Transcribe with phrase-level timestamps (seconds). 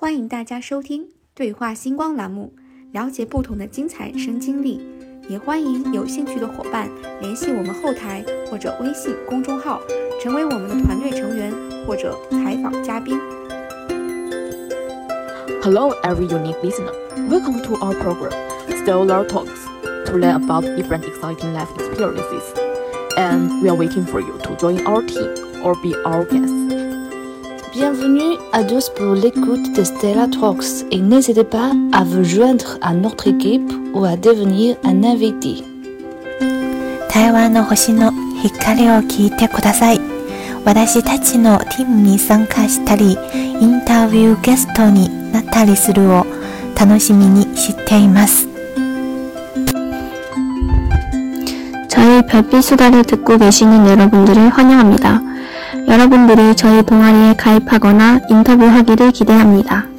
[0.00, 2.54] 欢迎大家收听对话星光栏目，
[2.92, 4.80] 了解不同的精彩人生经历。
[5.28, 6.88] 也欢迎有兴趣的伙伴
[7.20, 9.80] 联系我们后台或者微信公众号，
[10.22, 11.52] 成为我们的团队成员
[11.84, 13.18] 或者采访嘉宾。
[15.64, 16.94] Hello, every unique listener.
[17.28, 18.30] Welcome to our program,
[18.68, 19.66] Stellar Talks,
[20.06, 22.44] to learn about different exciting life experiences.
[23.16, 25.34] And we are waiting for you to join our team
[25.64, 26.67] or be our guest.
[27.77, 32.93] Bienvenue à tous pour l'écoute de Stella Talks et n'hésitez pas à vous joindre à
[32.93, 35.63] notre équipe ou à devenir un invité.
[37.09, 39.99] 台湾の星の光を聞いてください。
[40.65, 46.25] 私たちのティムに参加したり、インタビューゲストになったりするを
[46.79, 48.47] 楽しみにしています。
[51.89, 55.26] 저희 별빛 수다를 듣고 계시는 여러분들을 환영합니다.
[55.87, 59.91] 여러분들이 저희 동아리에 가입하거나 인터뷰하기를 기대합니다.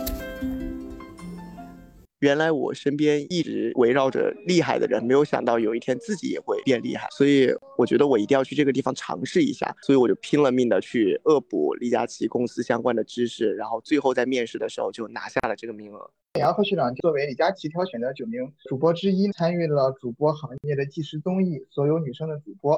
[2.21, 16.11] 原来我身边一直围绕着厉害的人，没有想到有一天自己也会变厉害，所以我觉得我一定要去这个地方尝试一下，所以我就拼了命的去恶补李佳琦公司相关的知识，然后最后在面试的时候就拿下了这个名额。
[16.41, 22.75] 杨和学长作为李佳琦挑选的九名主播之一，参与了主播行业的纪实综艺《所有女生的主播》。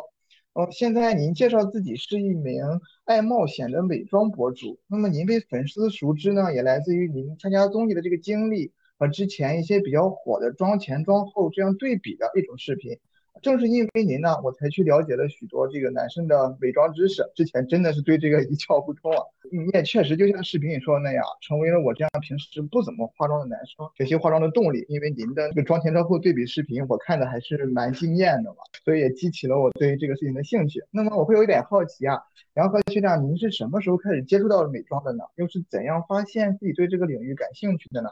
[0.54, 2.62] 哦，现在您介绍自己是一名
[3.06, 8.74] 爱冒险的美妆博主，那么您被粉丝熟知呢，也来自于您参加综艺的这个经历。
[9.00, 13.00] 和之前一些比较火的妆前妆后这样对比的一种视频，
[13.42, 17.24] 正是因为您呢，我才去了解了许多这个男生的伪装知识。
[17.36, 19.24] 之前真的是对这个一窍不通啊！
[19.52, 24.86] 你也确实就像视频里说的那样，成为了我这样平时不怎么化妆的男生学习化妆的动力。
[24.88, 30.84] 因为您的这个妆前妆后对比视频，我看的还是蛮惊艳的嘛，所以也激起了我对这个事情的兴趣。
[30.92, 32.20] 那么我会有一点好奇啊，
[32.54, 35.24] 杨和学长，您是什么时候开始接触到美妆的呢？
[35.36, 38.10] 又是怎样发现自己对这个领域感兴趣的呢？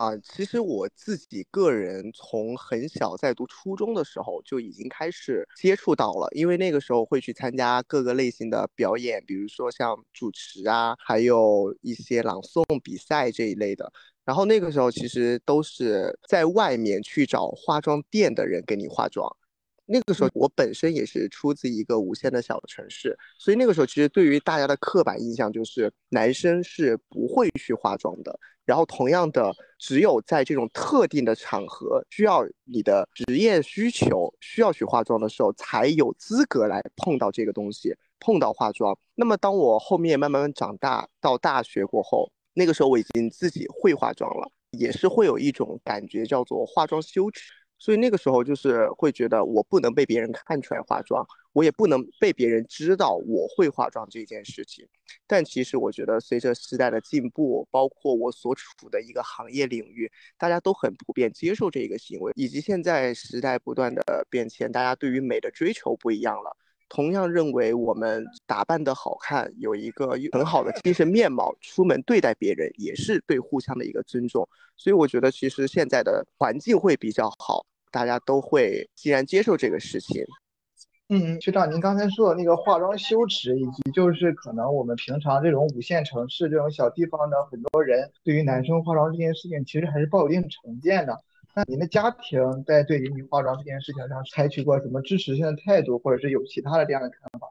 [0.00, 13.92] 啊，其实我自己个人从很小在读初中的时候就已经开始接触到了，因为那个时候会去参加各个类型的表演，比如说像主持啊，还有一些朗诵比赛这一类的。
[14.24, 19.30] 然后那个时候其实都是在外面去找化妆店的人给你化妆。
[19.84, 28.38] 那个时候我本身也是出自一个无线的小城市，所以那个时候其实对于大家的刻板印象就是男生是不会去化妆的。
[28.70, 38.96] 然后同样的，只有在这种特定的场合需要你的职业需求需要去化妆的时候，才有资格来碰到这个东西，碰到化妆。
[39.16, 44.48] 那么当我后面慢慢长大到大学过后，那个时候我已经自己会化妆了，
[44.78, 47.50] 也是会有一种感觉叫做化妆羞耻。
[47.80, 54.86] 所以那个时候就是会觉得我不能被别人看出来化妆，我也不能被别人知道我会化妆这件事情。
[55.26, 66.54] 但其实我觉得随着时代的进步，包括我所处的一个行业领域，大家都很普遍接受这一个行为，以及现在时代不断的变迁，大家对于美的追求不一样了。
[66.90, 74.46] 同样认为我们打扮得好看，有一个很好的精神面貌，出门对待别人也是对互相的一个尊重。
[74.76, 77.64] 所以我觉得其实现在的环境会比较好。
[77.90, 80.24] 大家都会既然接受这个事情，
[81.08, 91.18] 嗯，学长，您刚才说的那个化妆羞耻，以及就是可能我们平常这种五线城市这种小地方的很多人，对于男生化妆这件事情，其实还是抱有一定成见的。
[91.52, 97.48] 那您的家庭在对于你化妆这件事情上采取过什么支持性的态度，或者是有其他的这样的看法？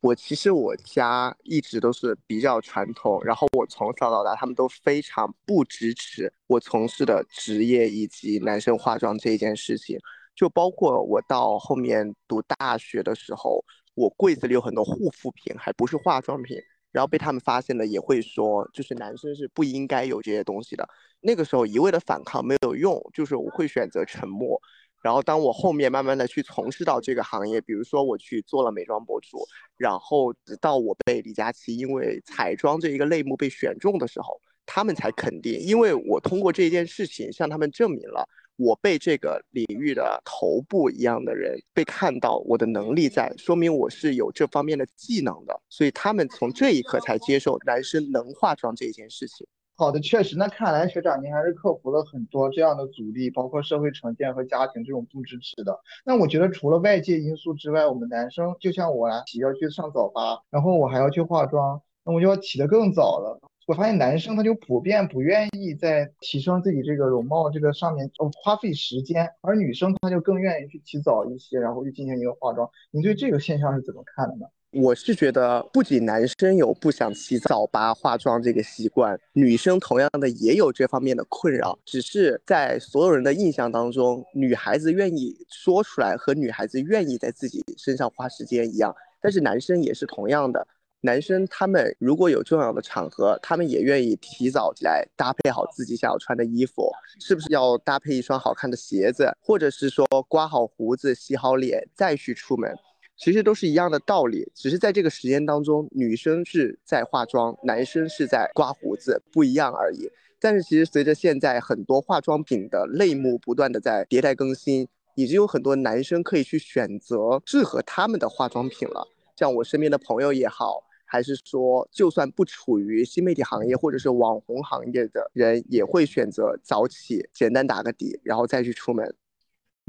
[0.00, 9.98] 我其实我家一直都是比较传统，然后我从小到大他们都非常不支持我从事的职业以及男生化妆这件事情。
[10.34, 13.62] 就包括我到后面读大学的时候，
[13.94, 16.56] 我柜子里有很多护肤品，还不是化妆品，
[16.92, 20.88] 然后被他们发现了，也会说就是男生是不应该有这些东西的。
[21.20, 24.58] 那个时候一味的反抗没有用，就是我会选择沉默。
[25.02, 29.38] 然后，当我后面慢慢的去从事到这个行业，比如说我去做了美妆博主，
[29.76, 49.46] 然后直到我被李佳琦因为彩妆这一个类目被选中的时候，他们才肯定，因为我通过这件事情向他们证明了我被这个领域的头部一样的人被看到我的能力在，说明我是有这方面的技能的，所以他们从这一刻才接受男生能化妆这件事情。
[49.80, 55.80] 好的，确实，那看来学长您还是克服了很多这样的阻力，包括社会成见和家庭这种不支持的。
[56.04, 63.40] 那我觉得除了外界因素之外，我们男生就像我啊，要去上早八，然后我还要去化妆，那我就要起得更早了。
[63.66, 72.68] 我发现男生他就普遍不愿意在提升自己这个容貌这个上面哦花费时间，而女生她就更愿意去起早一些，然后去进行一个化妆。
[72.90, 74.44] 您对这个现象是怎么看的呢？
[74.72, 81.76] 我是觉得，不仅男生有不想洗澡吧、化妆这个习惯，女生同样的也有这方面的困扰。
[81.84, 90.64] 只是在所有人的印象当中，女孩子愿意说出来和女孩子愿意在自己身上花时间一样，但是男生也是同样的。
[91.00, 102.72] 男生他们如果有重要的场合，他们也愿意提早来搭配好自己想要穿的衣服，是不是要搭配一双好看的鞋子，或者是说刮好胡子、洗好脸再去出门。
[103.20, 110.10] 其实都是一样的道理，只是在这个时间当中，女生是在化妆，男生是在刮胡子，不一样而已。
[110.40, 119.06] 但是其实随着现在很多化妆品的类目不断的在迭代更新，已经有很多男生可以去选择适合他们的化妆品了。
[119.36, 129.14] 像我身边的朋友也好，还是说就算不处于新媒体行业或者是网红行业的人，也会选择早起，简单打个底，然后再去出门。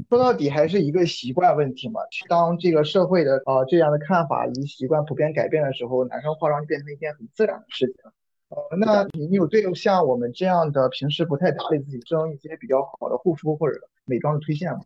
[0.08, 2.00] 说到底还是一个习惯问题嘛。
[2.28, 7.96] 当这个社会的呃这样的看法以及习惯普遍改变的时候，男生化妆就变成一件很自然的事情。
[8.48, 14.80] 呃，那你有对像我们这样的平时不太打理自己，生一些比较好的护肤或者美妆的推荐吗？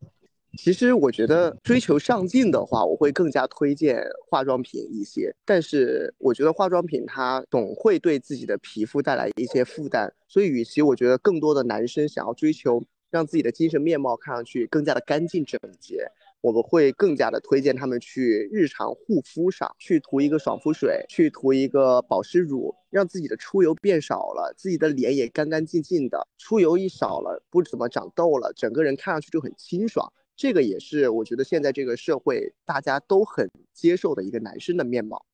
[0.57, 5.35] 其实我觉得追求上镜的话，我会更加推荐化妆品一些。
[5.45, 12.83] 但是我觉得化妆品它总会对自己的皮肤带来一些负担，所以与其我觉得更多的男生想要追求。
[13.17, 16.07] 让自己的精神面貌看上去更加的干净整洁，
[16.43, 30.13] 我们会更加的推荐他们去日常护肤上去涂一个爽肤水，去涂一个保湿乳，让自己的出油变少了，自己的脸也干干净净的，出油一少了，不怎么长痘了，整个人看上去就很清爽。
[30.37, 35.25] 这个也是我觉得现在这个社会大家都很接受的一个男生的面貌。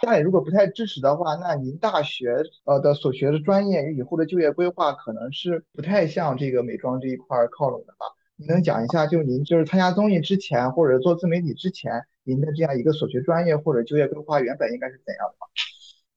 [0.00, 8.06] 家里如果不太支持的话，那您大学呃的所学的专业与以后的就业规划可能是不太向这个美妆这一块靠拢的吧？
[8.36, 15.46] 你能讲一下，就您就是参加综艺之前或者做自媒体之前，您的这样一个所学专业或者就业规划原本应该是怎样的吗？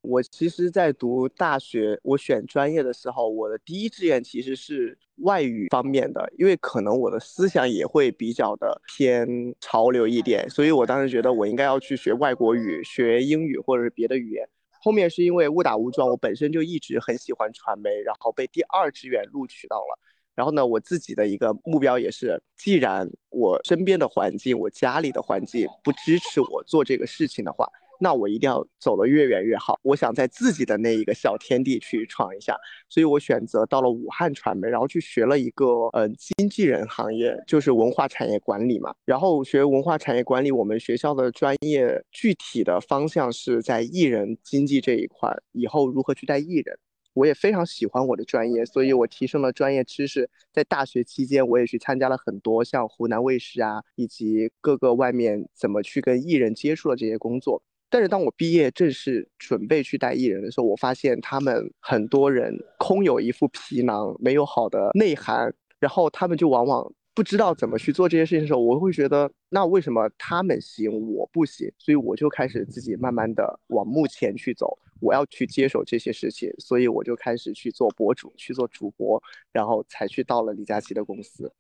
[0.02, 14.48] 我其实，在读大学，我选专业的时候，我的第一志愿其实是外语方面的，因为可能我的思想也会比较的偏潮流一点，所以我当时觉得我应该要去学外国语，学英语或者是别的语言。
[14.84, 20.00] 后面是因为误打误撞，我本身就一直很喜欢传媒，然后被第二志愿录取到了。
[20.34, 27.70] 然后呢，我自己的一个目标也是，既然我身边的环境，我家里的环境不支持我做这个事情的话。
[28.04, 29.80] 那我一定要走得越远越好。
[29.84, 32.58] 我想在自己的那一个小天地去闯一下，
[32.90, 38.92] 所以我选择到了武汉传媒，然后去学了一个呃经纪人行业，就是文化产业管理嘛。
[39.06, 46.76] 然后学文化产业管理，我们学校的专业具体的方向是在艺人经济这一块，以后如何去带艺人。
[47.14, 50.30] 我也非常喜欢我的专业，所以我提升了专业知识。
[50.54, 57.62] 在大学期间，我也去参加了很多像湖南卫视啊，以及各个外面怎么去跟艺人接触的这些工作。
[57.92, 71.70] 但是当我毕业正式准备去带艺人的时候，我发现他们很多人空有一副皮囊，没有好的内涵，然后他们就往往不知道怎么去做这些事情的时候，我会觉得那为什么他们行我不行？
[71.78, 79.22] 所以我就开始自己慢慢的往目前去走，我要去接手这些事情，所以我就开始去做博主，去做主播，
[79.52, 81.52] 然后才去到了李佳琦的公司。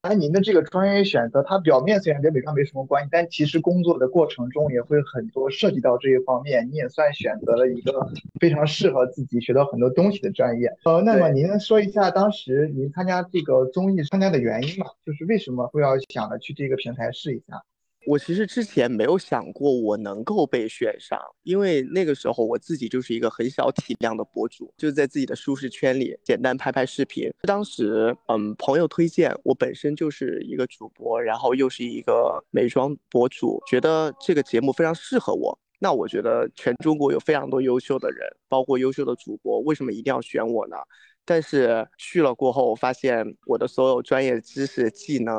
[0.00, 6.68] 那您的这个专业选择，它表面虽然跟美妆没什么关系，但其实工作的过程中也会很多涉及到这一方面。
[6.70, 8.08] 你也算选择了一个
[8.38, 10.72] 非常适合自己学到很多东西的专业。
[10.84, 14.86] 呃，那么您能说一下当时您参加这个综艺参加的原因吧？
[15.04, 17.62] 就是为什么会要想着去这个平台试一下？
[18.08, 27.30] 我其实之前没有想过我能够被选上，因为那个时候我自己就是一个很小体量的博主，就是在自己的舒适圈里简单拍拍视频。
[27.42, 35.58] 当时，嗯，朋友推荐，我本身就是一个主播，然后又是一个美妆博主，觉得这个节目非常适合我。
[35.78, 40.78] 那我觉得全中国有非常多优秀的人，包括优秀的主播，为什么一定要选我呢？
[41.26, 45.38] 但是去了过后，我发现我的所有专业知识、技能。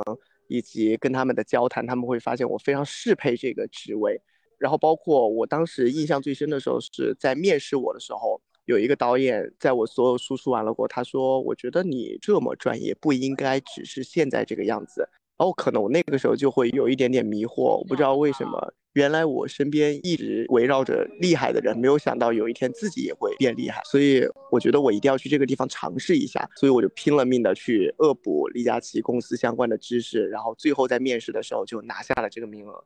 [0.49, 4.21] 以及跟他们的交谈，他们会发现我非常适配这个职位。
[4.57, 15.07] 然后包括我当时印象最深的时候，是在面试我的时候，有一个导演在我所有输出完了过，他说：“我觉得你这么专业，不应该只是现在这个样子。”
[15.39, 18.73] 然后可能我那个时候就会有一点点迷惑，我不知道为什么。
[18.93, 32.83] 原来我身边一直围绕着厉害的人，没有想到有一天自己也会变厉害，所以我觉得我一定要去这个地方尝试一下，所以我就拼了命的去恶补李佳琦公司相关的知识，然后最后在面试的时候就拿下了这个名额。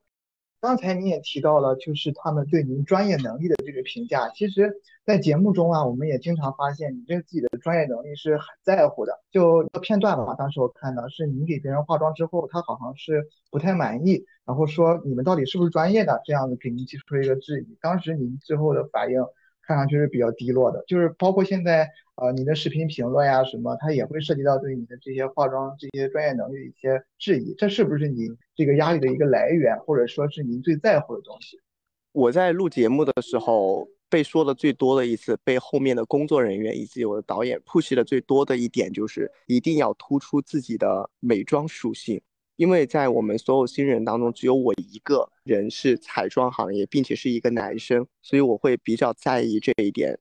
[0.64, 4.30] 刚才您也提到了，就是他们对您专业能力的这个评价。
[4.30, 4.74] 其实，
[5.06, 9.12] 在节目中啊，我们也经常发现你对自己的专业能力是很在乎的。
[9.30, 17.78] 就一个片段吧，当时我看到是您给别人化妆之后，他好像是不太满意，然后说你们到底是不是专业的，这样子给您提出了一个质疑。
[17.82, 19.20] 当时您最后的反应
[19.66, 21.90] 看上去是比较低落的，就是包括现在。
[22.16, 31.60] 呃，你的视频评论呀，什么，它也会涉及到对你的这些化妆、这些专业能力的一些质疑，这是不是您这个压力的一个来源，或者说是您最在乎的东西？
[32.12, 42.22] 我在录节目的时候被说的最多的一次，被后面的工作人员以及我的导演 push 的最多的一点，就是一定要突出自己的美妆属性，
[42.56, 50.18] 因为在我们所有新人当中，只有我一个人是彩妆行业，并且是一个男生，所以我会比较在意这一点。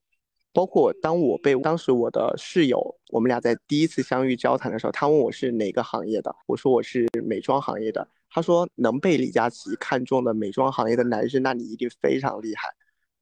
[0.52, 8.06] 包括当我被当时我的室友，我们俩在第一次相遇交谈的时候，他问我是哪个行业的，我说我是美妆行业的。
[8.30, 12.68] 他说能被李佳琦看中的美妆行业的男生，那你一定非常厉害。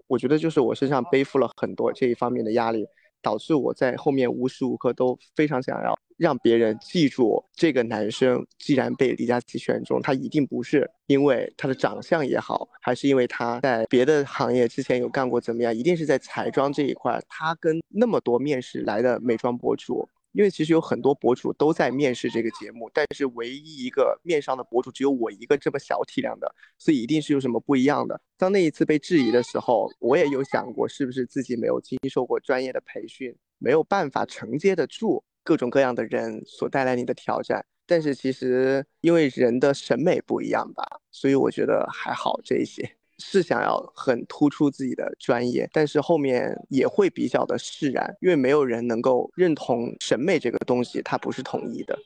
[0.06, 2.86] 我觉得就是我身上背负了很多这一方面的压力。
[3.22, 20.06] 导致我在后面无时无刻都非常想要让别人记住这个男生，既然被李佳琦选中，他一定不是因为他的长相也好，还是因为他在别的行业之前有干过怎么样，一定是在彩妆这一块，他跟那么多面试来的美妆博主。
[20.32, 28.20] 因为其实有很多博主都在面试这个节目，但是唯一一个面上的博主只有我一个这么小体量的，所以一定是有什么不一样的。
[28.38, 37.64] 当那一次被质疑的时候，我也有想过是不是自己没有经受过专业的培训，没有办法承接得住各种各样的人所带来你的挑战。
[37.86, 42.88] 但是其实因为人的审美不一样吧，所以我觉得还好这一些。
[43.22, 51.98] 是想要很突出自己的专业，但是后面也会比较的释然，因为没有人能够认同审美这个东西，它不是统一的。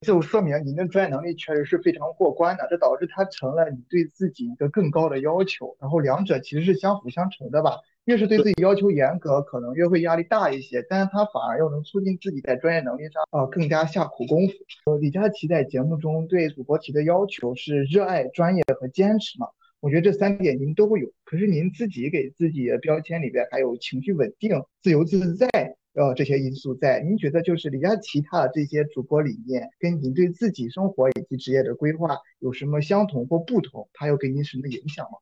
[0.00, 7.76] 就说明您的专业能力确实是非常过关的，这导致它成了你对自己一个更高的要求，然后两者其实是相辅相成的吧。
[8.06, 14.54] 越是对自己要求严格，可能越会压力大一些，但是他反而又能促进自己在专业能力上啊更加下苦功夫。
[14.86, 19.46] 呃，李佳琦在节目中对主播提的要求是热爱、专业和坚持嘛？
[19.78, 25.48] 我觉得这三点您都会有，可是您自己给自己的标签里边还有情绪稳定、自由自在，
[25.94, 27.00] 呃，这些因素在。
[27.00, 33.88] 您觉得就是李佳琦他的这些主播理念，跟您对自己生活以及职业的规划有什么相同或不同？
[33.92, 35.18] 他有给您什么影响吗？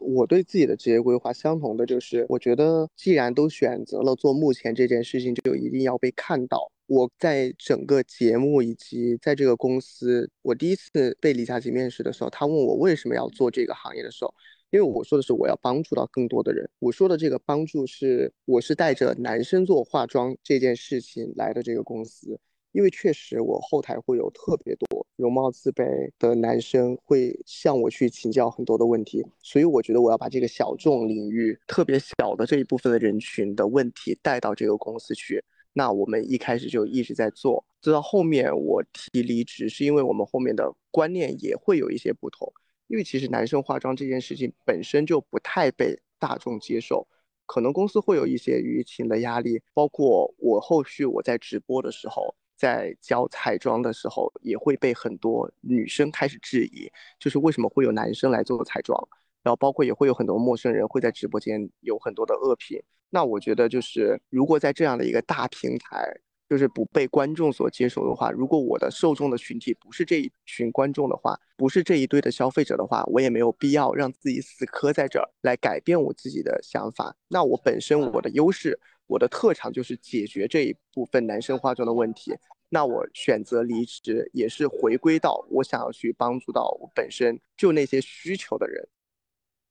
[0.00, 6.70] 我对自己的职业规划相同的就是，我觉得既然都选择了做目前这件事情，就一定要被看到。
[6.86, 14.32] 我在整个节目以及在这个公司，我第一次被李佳琦面试的时候，他问我为什么要做这个行业的时候，
[14.70, 16.66] 因为我说的是我要帮助到更多的人。
[16.78, 22.40] 我说的这个帮助是，我是带着男生做化妆这件事情来的这个公司，
[22.78, 35.44] 因为确实我后台会有特别多容貌自卑的男生会向我去请教很多的问题，所以我觉得我要把这个小众领域特别小的这一部分的人群的问题带到这个公司去。
[35.72, 42.52] 那我们一开始就一直在做，做到后面我提离职，是因为我们后面的观念也会有一些不同。
[42.86, 47.08] 因为其实男生化妆这件事情本身就不太被大众接受，
[47.44, 49.60] 可能公司会有一些舆情的压力。
[49.74, 59.08] 包括我后续我在直播的时候，在教彩妆的时候，也会被很多女生开始质疑，就是为什么会有男生来做彩妆？
[59.44, 62.82] 然后包括也会有很多陌生人会在直播间有很多的恶评。
[63.08, 66.04] 那我觉得就是，如果在这样的一个大平台，
[66.50, 77.16] 就是不被观众所接受的话，如果我的受众的群体不是这一群观众的话，不是这一堆的消费者的话，我也没有必要让自己死磕在这儿来改变我自己的想法。
[77.28, 82.32] 那我本身我的优势，我的特长就是解决这一部分男生化妆的问题。
[82.68, 88.86] 那我选择离职，也是回归到我想要去帮助到我本身就那些需求的人。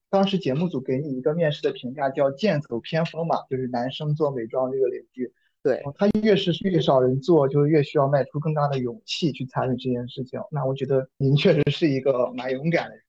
[0.10, 10.40] 当时节目组给你一个面试的评价叫“剑走偏锋”嘛，就是男生做美妆这个领域，对他越是越少人做，就越需要迈出更大的勇气去参与这件事情。
[10.50, 13.04] 那我觉得您确实是一个蛮勇敢的人。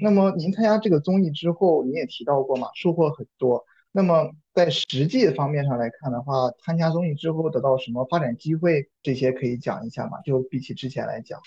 [0.00, 3.64] 那么您参加这个综艺之后，您也提到过嘛，收获很多。
[3.92, 10.20] 那么在实际方面上来看的话，参加综艺之后得到什么发展机会，这些可以讲一下吗？
[10.24, 11.38] 就比起之前来讲。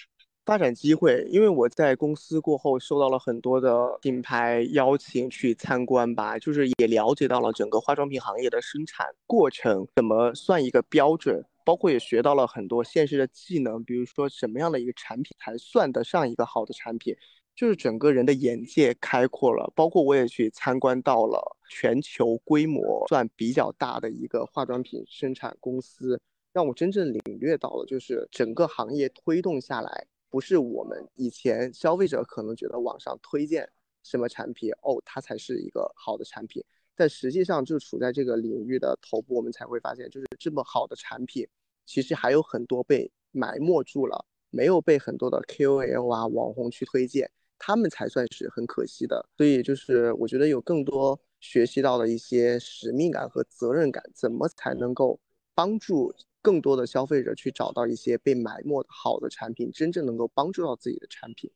[0.45, 17.15] 发展机会，因为我在公司过后受到了很多的品牌邀请去参观吧，就是也了解到了整个化妆品行业的生产过程怎么算一个标准，包括也学到了很多现实的技能，比如说什么样的一个产品才算得上一个好的产品，
[17.55, 19.71] 就是整个人的眼界开阔了。
[19.75, 26.19] 包括我也去参观到了全球规模算比较大的一个化妆品生产公司，
[26.53, 30.07] 让我真正领略到了就是整个行业推动下来。
[30.29, 33.69] 不是我们以前消费者可能觉得网上推荐
[34.03, 36.61] 什么产品哦，它才是一个好的产品，
[36.93, 41.47] 但实际上就处在这个领域的头部，我们才会发现，就是这么好的产品，
[41.85, 49.25] 其实还有很多被埋没住了，没有被很多的 KOL 啊网红去推荐，他们才算是很可惜的。
[49.37, 55.19] 所以就是我觉得有更多学习到的一些使命感和责任感，怎么才能够
[55.53, 56.13] 帮助。
[56.45, 61.49] 更多的消费者去找到一些被埋没的好的产品，真正能够帮助到自己的产品。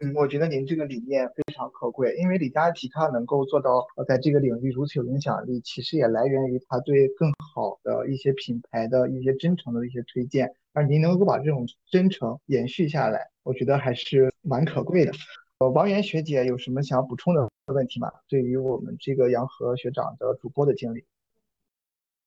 [0.00, 10.54] 嗯，我觉得您这个理念非常可贵，因为李佳琦他能够做到在这个领域如此有影响力，其实也来源于他对更好的一些品牌的一些真诚的一些推荐。
[10.74, 15.12] 而您能够把这种真诚延续下来，我觉得还是蛮可贵的。
[15.64, 18.12] 呃，王源学姐有什么想要补充的问题吗？
[18.28, 21.02] 对于我们这个杨和学长的主播的经历？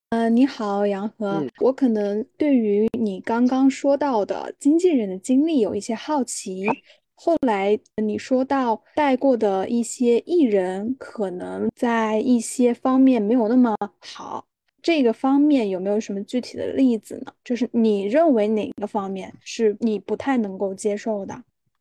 [0.10, 6.66] 呃，你好，杨和，我可能对于你刚刚说到的经纪人的经历有一些好奇。
[7.14, 14.48] 后来你说到带过的一些艺人，可能在一些方面没有那么好，
[14.82, 17.32] 这个方面有没有什么具体的例子呢？
[17.44, 21.36] 就是你认为哪个方面是你不太能够接受的？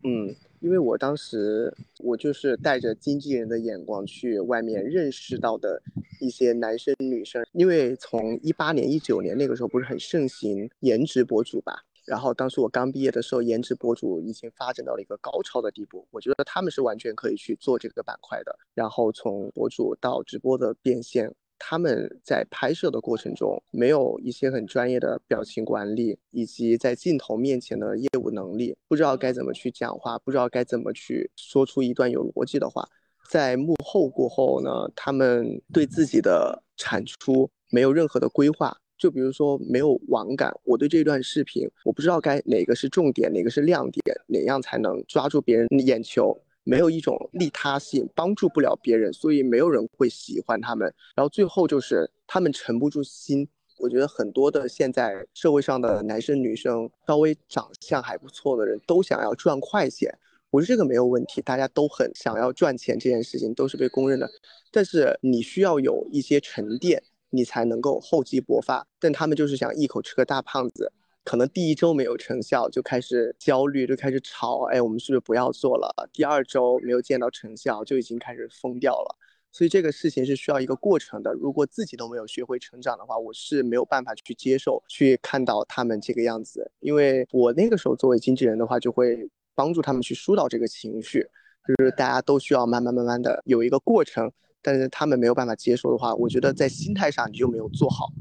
[0.05, 0.37] 嗯。
[0.61, 5.83] 因为我当时我就是带着经纪人的眼光去外面认识到的
[6.21, 21.33] 一些男生女生，因为从一八年、一九年那个时候不是很盛行颜值博主吧，然后当时我刚毕业的时候，颜值博主已经发展到了一个高超的地步，我觉得他们是完全可以去做这个板块的，然后从博主到直播的变现。
[21.59, 32.89] 他们在拍摄的过程中没有一些很专业的表情管理，以及在镜头面前的业务能力，不知道该怎么去讲话，不知道该怎么去说出一段有逻辑的话。
[33.29, 46.39] 在幕后过后呢，他们对自己的产出没有任何的规划，就比如说没有网感，我对这段视频我不知道该哪个是重点，哪个是亮点，哪样才能抓住别人眼球。
[46.67, 50.93] 没有一种利他性，帮助不了别人，所以没有人会喜欢他们。
[51.15, 53.49] 然后最后就是他们沉不住心。
[53.79, 60.13] 我觉得很多的现在社会上的男生女生，稍微长相还不错的人都想要赚快钱。
[60.51, 64.29] 我说这个没有问题，大家都很想要赚钱，这件事情都是被公认的。
[64.73, 68.85] 但是你需要有一些沉淀，你才能够厚积薄发。
[68.99, 70.91] 但他们就是想一口吃个大胖子。
[71.27, 76.09] 可能第一周没有成效，就开始焦虑，就开始吵，哎，我们是不是不要做了？
[76.13, 79.17] 第二周没有见到成效，就已经开始疯掉了。
[79.51, 81.33] 所以这个事情是需要一个过程的。
[81.33, 86.71] 如果自己都没有学会成长的话，我是没有办法去接受，去看到他们这个样子。
[86.79, 91.29] 因为我那个时候作为经纪人的话，就会帮助他们去疏导这个情绪，
[91.67, 94.31] 就是大家都需要慢慢慢慢的有一个过程。
[94.63, 98.13] 但是他们没有办法接受的话，我觉得在心态上你就没有做好。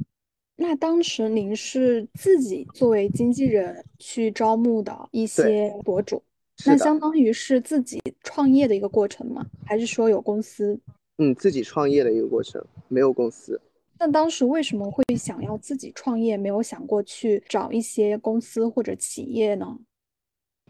[0.58, 6.24] 那当时您是自己作为经纪人去招募的一些博主，
[6.66, 9.46] 那相当于是自己创业的一个过程吗？
[9.66, 10.80] 还是说有公司？
[11.18, 13.60] 嗯，自己创业的一个过程，没有公司。
[14.00, 19.78] 那当时为什么会想要自己创业，没有想过去找一些公司或者企业呢？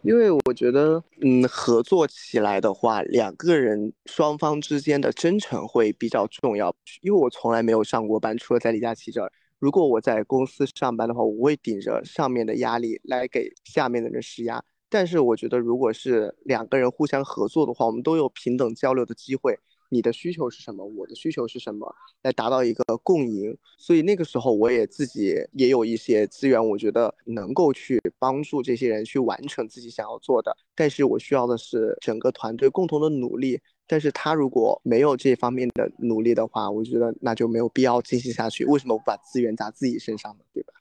[0.02, 6.76] 因为我觉得，嗯，合作起来的话，两个人双方之间的真诚会比较重要。
[7.02, 9.32] 因为我从来没有上过班，除了在李佳琦这儿。
[9.66, 14.64] 如果我在公司上班的话，我会顶着上面的压力来给下面的人施压。
[14.92, 19.58] 但是我觉得，如果是两个人互相合作的话，我们都有平等交流的机会。
[19.96, 20.84] 你的需求是什么？
[20.84, 21.96] 我的需求是什么？
[22.24, 23.58] 来达到一个共赢。
[23.78, 30.56] 所以那个时候，我也自己也有一些资源，我觉得能够去帮助这些人去完成自己想要做的。
[30.76, 33.62] 但是我需要的是整个团队共同的努力。
[33.88, 38.66] 但是他如果没有这方面的努力的话，我觉得那就没有必要进行下去。
[38.66, 40.44] 为什么不把资源砸自己身上呢？
[40.54, 40.74] 对吧？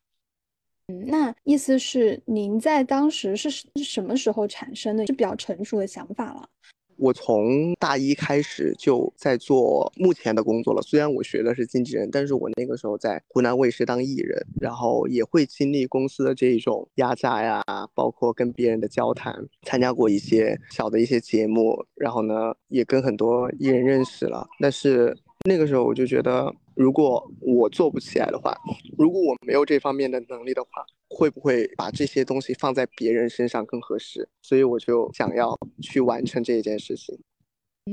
[0.88, 5.06] 嗯，那意思是您在当时是是什么时候产生的？
[5.06, 6.48] 是比较成熟的想法了。
[6.96, 10.82] 我从大一开始就在做目前的工作了。
[10.82, 17.62] 虽然我学的是经纪人，但是我那个时候在湖南卫视当艺人，然后也会经历公司的这一种压榨呀，
[17.94, 24.46] 包括跟别人的交谈，参加过一些小的一些节目，然后呢，也跟很多艺人认识了。
[24.60, 28.56] 但是那个时候我就觉得，如果我做不起来的话，
[28.96, 34.26] 如果我没有这方面的能力的话，会不会把这些东西放在别人身上更合适？
[34.40, 37.18] 所以我就想要去完成这一件事情。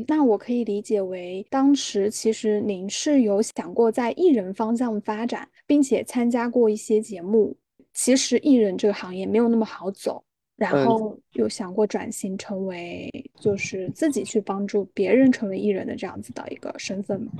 [0.07, 7.57] 那我可以理解为，当时其实您是有想过在艺人方向发展，并且参加过一些节目。
[7.93, 10.23] 其实艺人这个行业没有那么好走，
[10.61, 17.31] 然后有想过转型成为就是自己去帮助别人成为艺人的这样子的一个身份吗？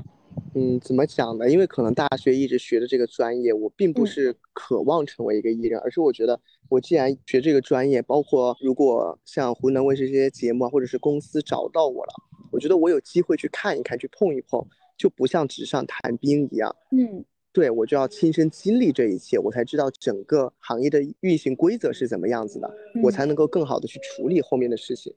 [0.55, 1.47] 嗯，怎么讲呢？
[1.47, 12.13] 因为可能大学一直学的这个专业，我并不是渴望成为一个艺人，而是我觉得我既然学这个专业，包括如果像湖南卫视这些节目啊，或者是公司找到我了，
[12.51, 14.65] 我觉得我有机会去看一看，去碰一碰，
[14.97, 16.75] 就不像纸上谈兵一样。
[16.91, 25.13] 嗯，对我就要亲身经历这一切，我才知道整个行业的运行规则是怎么样子的，我才能够更好的去处理后面的事情。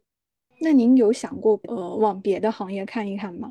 [0.61, 3.51] 那您有想过呃往别的行业看一看吗？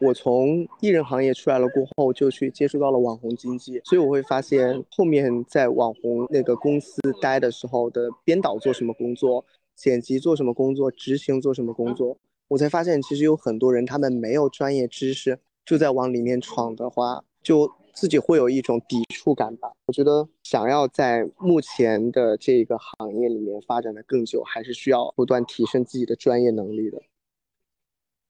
[0.00, 9.44] 我从艺人行业出来了过后，就去接触到了网红经济，所以我会发现后面在网红那个公司待的时候的编导做什么工作，
[9.76, 19.72] 剪辑做什么工作，执行做什么工作，我才发现其实有很多人他们没有专业知识，就在往里面闯的话，就自己会有一种抵触感吧。
[19.86, 27.00] 我觉得想要在目前的这个行业里面发展的更久，还是需要不断提升自己的专业能力的。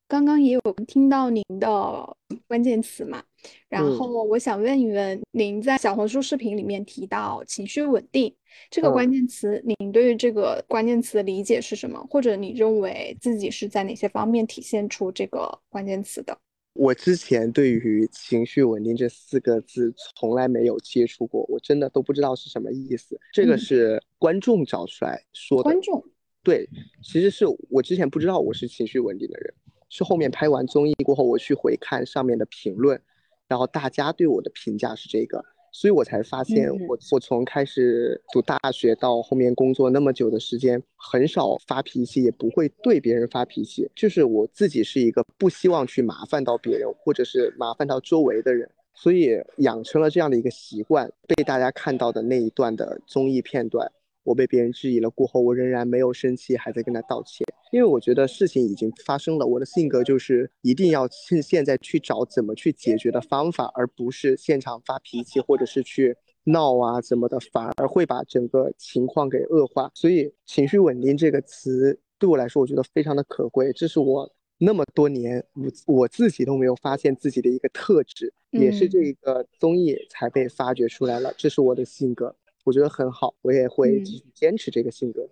[0.08, 3.24] 刚刚也有听到您的关键词嘛，
[3.68, 8.32] 然后我想问一问，您在小红书视频里面提到情绪稳定
[8.70, 12.06] 这个关键词，您对于这个关键词的理解是什么？
[12.08, 16.38] 或者你认为自己是在哪些方面体现出这个关键词的？
[16.76, 23.18] 我之前对于情绪稳定这四个字从来没有接触过，我真的都不知道是什么意思。
[23.32, 25.64] 这个是观众找出来说的。
[25.64, 26.02] 观众
[26.42, 26.68] 对，
[27.02, 29.54] 其实是我之前不知道我是情绪稳定的人。
[29.88, 33.00] 是后面拍完综艺过后，我去回看上面的评论，
[33.46, 35.44] 然后大家对我的评价是这个，
[35.78, 51.12] 所以我才发现，我我从开始读大学到后面工作那么久的时间，很少发脾气，也不会对别人发脾气，就是我自己是一个不希望去麻烦到别人，或者是麻烦到周围的人，所以养成了这样的一个习惯。
[51.26, 53.86] 被大家看到的那一段的综艺片段。
[54.24, 59.46] 我被别人质疑了过后，我仍然没有生气，还在跟他道歉，因为我觉得事情已经发生了。
[59.46, 69.90] 我的性格就是一定要趁现在去找怎么去解决的方法，而不是现场发脾气或者是去闹啊怎么的，反而会把整个情况给恶化。
[69.94, 73.72] 所以，情绪稳定这个词对我来说，我觉得非常的可贵。
[73.72, 81.34] 这是我那么多年我我自己都没有发现自己的一个特质，也是这个综艺才被发掘出来了。
[81.36, 82.34] 这是我的性格。
[82.64, 85.28] 我觉得很好，我也会继续坚持这个性格。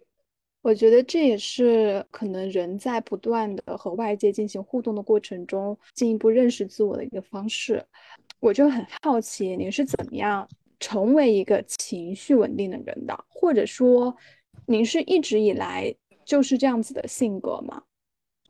[0.64, 7.85] 我觉得这也是可能人在不断的和外界进行互动的过程中，进一步认识自我的一个方式。
[8.40, 10.48] 我就很好奇，您是怎么样
[10.81, 13.14] 成为一个情绪稳定的人的？
[13.29, 14.16] 或者说，
[14.64, 17.83] 您是一直以来就是这样子的性格吗？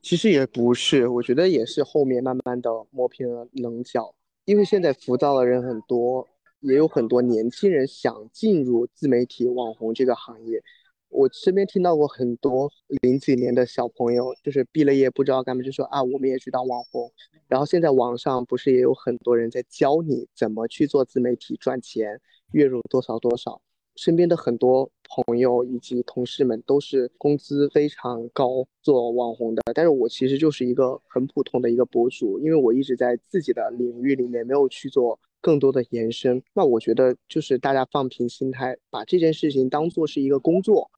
[0.00, 4.14] 其实也不是，我觉得也是后面慢慢的磨平了棱角。
[4.44, 6.29] 因为现在浮躁的人很多。
[6.61, 10.62] 也有很多年轻人想进入自媒体网红这个行业，
[11.14, 12.68] 我身边听到过很多
[13.03, 17.09] 零几年的小朋友，就是毕了业不知道干嘛，就说啊，我们也去当网红。
[17.46, 23.62] 然后现在网上不是也有很多人在教你怎么去做自媒体赚钱，月入多少多少。
[23.94, 35.20] 身边的很多朋友以及同事们都是工资非常高做网红的，但是我其实就是一个很普通的一个博主，因为我一直在自己的领域里面没有去做。
[35.40, 40.90] 更多的延伸，那我觉得就是大家放平心态，把这件事情当做是一个工作。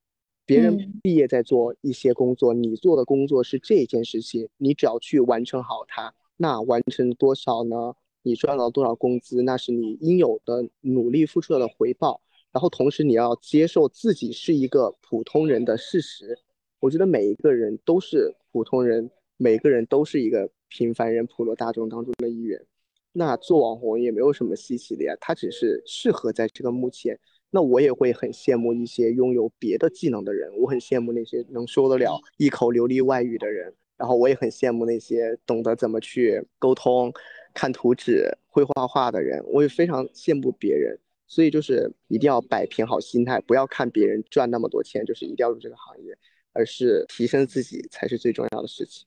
[0.47, 6.15] 别人毕业在做一些工作，你做的工作是这件事情，你只要去完成好它。
[6.37, 7.95] 那完成多少呢？
[8.23, 12.21] 你赚到多少工资，那是你应有的努力付出的回报。
[12.53, 16.39] 然后同时你要接受自己是一个普通人的事实。
[16.81, 22.65] 我觉得每一个人都是普通人，每个人都是一个平凡人，普罗大众当中的一员。
[23.13, 27.19] 那做网红也没有什么稀奇的呀，他只是适合在这个目前。
[27.51, 37.13] 那我也会很羡慕一些拥有别的技能的人，我很羡慕那些能说得了一口流利外语的人，然后我也很羡慕那些懂得怎么去沟通、
[37.55, 40.99] 看图纸、会画画的人，我也非常羡慕别人。
[41.29, 46.17] 所以就是一定要摆平好心态，不要看别人赚那么多钱，就是一定要入这个行业，
[46.53, 49.05] 而是提升自己才是最重要的事情。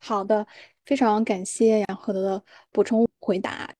[0.00, 0.44] 好的，
[0.84, 3.72] 非常感谢杨和的补充回答。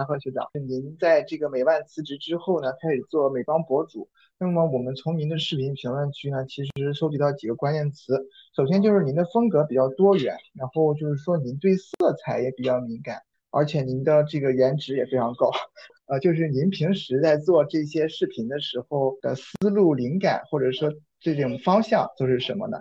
[0.00, 4.08] 杨和学长，您在这个美万辞职之后呢，开始做美妆博主。
[4.38, 8.26] 那么我们从您的视频评论区呢，其实收集到几个关键词。
[8.56, 13.20] 首先就是您的风格比较多元，然后就是说您对色彩也比较敏感。
[13.50, 15.50] 而且您的这个颜值也非常高，
[16.08, 22.78] 呃，就是您平时在做这些视频的时候的思路、灵感，或者说这种方向都是什么呢？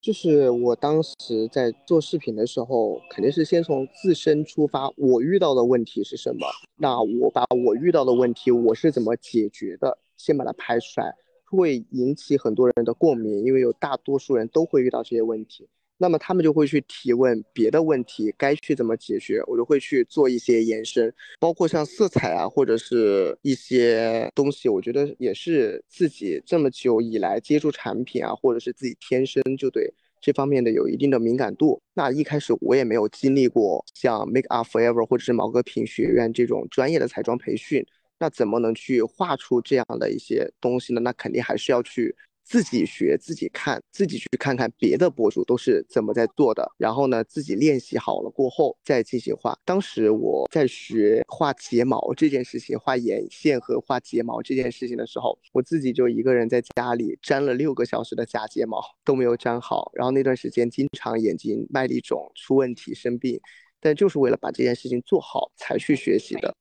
[0.00, 6.46] 就是我当时在做视频的时候，肯定是先从自身出发，我遇到的问题是什么？
[6.76, 15.68] 那我把我遇到的问题我是怎么解决的，先把它拍出来，会引起很多人的共鸣，因为有大多数人都会遇到这些问题。
[16.02, 31.78] 那么他们就会去提问别的问题，该去怎么解决，我就会去做一些延伸，包括像色彩啊，或者是一些东西，我觉得也是自己这么久以来接触产品啊，或者是自己天生就对这方面的有一定的敏感度。
[31.92, 37.84] 那一开始我也没有经历过像 Make Up Forever 或者是毛戈平学院这种专业的彩妆培训，
[38.18, 41.00] 那怎么能去画出这样的一些东西呢？
[41.02, 42.16] 那肯定还是要去。
[42.50, 49.56] 自己学，自己看，自己去看看别的博主都是怎么在做的，然后呢，自己练习好了过后再进行画。
[49.64, 63.40] 当时我在学画睫毛这件事情，画眼线和画睫毛这件事情的时候，我自己就一个人在家里粘了六个小时的假睫毛都没有粘好，然后那段时间经常眼睛麦粒肿出问题生病，
[63.78, 66.52] 但就是为了把这件事情做好才去学习的。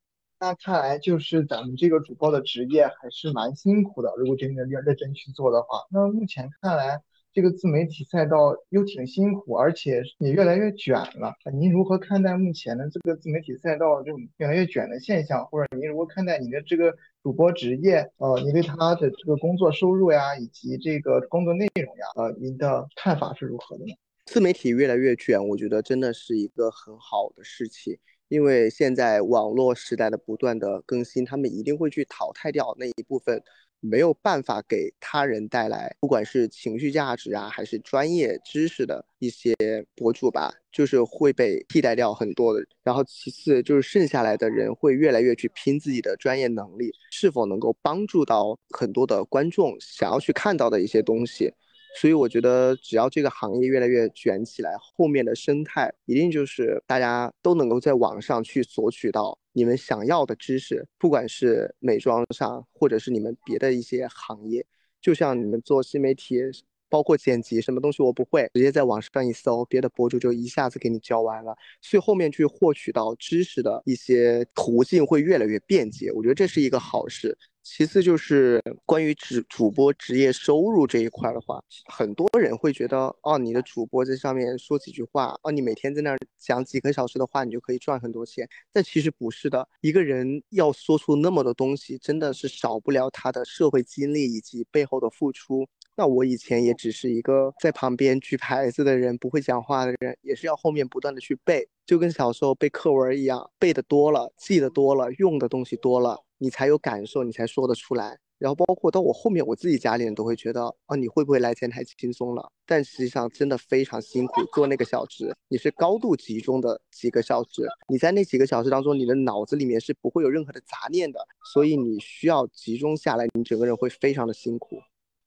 [0.41, 4.13] 那看来就是咱们这个主播的职业还是蛮辛苦的。
[4.17, 7.01] 如果真的要认真去做的话，那目前看来
[7.33, 11.33] 这个自媒体赛道又挺辛苦，而且也越来越卷了。
[11.51, 15.45] 您如何看待目前的这个自媒体赛道这种越来越卷的现象？
[15.47, 18.09] 或者您如何看待你的这个主播职业？
[18.15, 23.93] 呃，你对他的这个工作收入呀，以及这个工作内容呀，呃，您的看法是如何的呢？
[24.25, 27.97] 自媒体越来越卷，我觉得真的是一个很好的事情。
[28.29, 33.43] 因为现在网络时代的不断的更新，他们一定会去淘汰掉那一部分
[33.81, 39.55] 没有办法给他人带来，不管是情绪价值啊，还是专业知识的一些
[39.95, 42.63] 博主吧，就是会被替代掉很多的。
[42.83, 51.53] 然后其次就是剩下来的人会越来越去拼自己的专业能力，是否能够帮助到很多的观众想要去看到的一些东西。
[51.95, 64.65] 所以我觉得，只要这个行业越来越卷起来，后面的生态一定就是大家都能够在网上去索取到你们想要的知识，不管是美妆上，或者是你们别的一些行业，
[65.01, 66.39] 就像你们做新媒体，
[66.87, 71.55] 包括剪辑，什么东西我不会，直接在网上一搜，别的博主就一下子给你教完了。
[71.81, 77.37] 所以后面去获取到知识的一些途径会越来越便捷，我觉得这是一个好事。
[77.71, 88.49] 其次就是关于主主播职业收入这一块的话，很多人会觉得，哦，你的主播在上面说几句话，哦，你每天在那儿讲几个小时的话，你就可以赚很多钱。
[88.73, 95.67] 但其实不是的，一个人要说出那么多东西，真的是少不了他的社会经历以及背后的付出。
[95.95, 106.25] 那我以前也只是一个在旁边举牌子的人，不会讲话的人，也是要后面不断的去背，就跟小时候背课文一样，背的多了，记得多了，用的东西多了。
[106.39, 108.17] 你才有感受，你才说得出来。
[108.39, 112.49] 然后包括到我后面，我自己家里人都会觉得，啊，你会不会来钱太轻松了？
[112.65, 117.67] 但实际上真的非常辛苦，做那个小时，你是高度集中的几个小时。
[117.89, 121.19] 你在那几个小时当中，你的脑子里面是不会有任何的杂念的，
[121.51, 124.77] 所以你需要集中下来，你整个人会非常的辛苦。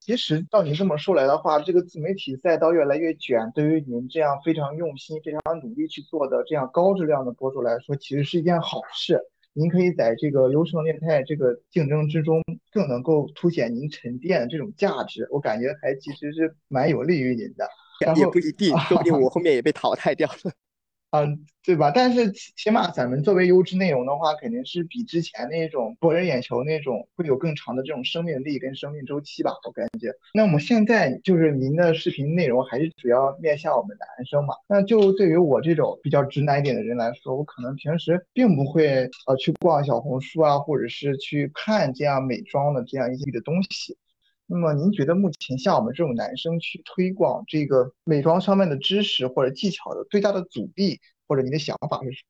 [0.01, 9.20] 其实照你这么说来的话，这个自媒体赛道越来越卷，对于您这样非常用心、非常努力去做的这样高质量的博主来说，其实是一件好事。
[9.55, 15.29] 您可以在这个优胜劣汰这个竞争之中，更能够凸显您沉淀的这种价值。
[15.31, 17.69] 我感觉还其实是蛮有利于您的。
[18.17, 20.53] 也不一定，说不定我后面也被淘汰掉了。
[21.12, 21.90] 嗯，对吧？
[21.94, 30.11] 但是起码咱们作为优质内容的话，肯定是比之前那种博人眼球那种会有更长的这种生命力跟生命周期吧，我感觉。
[30.33, 34.55] 那我们现在就是您的视频内容还是主要面向我们男生嘛？
[34.66, 43.98] 那就对于我这种比较直男一点的人来说，我可能平时并不会呃去逛小红书啊，或者是去看这样美妆的这样一些的东西。
[44.53, 52.29] 那么您觉得目前像我们这种男生去推广这个美妆上面的知识或者技巧的最大的阻力，或者你的想法是什么？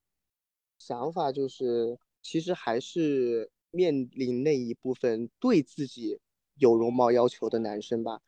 [0.79, 6.17] 想法就是，其实还是面临那一部分对自己
[6.55, 8.21] 有容貌要求的男生吧。